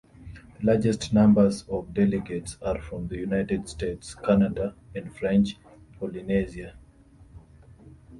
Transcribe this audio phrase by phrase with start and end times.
[0.59, 5.57] The largest numbers of delegates are from the United States, Canada and French
[5.99, 6.75] Polynesia.